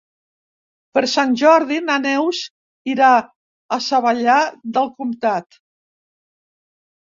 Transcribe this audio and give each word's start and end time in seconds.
Per 0.97 1.01
Sant 1.11 1.35
Jordi 1.41 1.77
na 1.89 1.97
Neus 2.05 2.39
irà 2.95 3.11
a 3.79 3.81
Savallà 3.89 4.41
del 4.81 4.93
Comtat. 4.99 5.63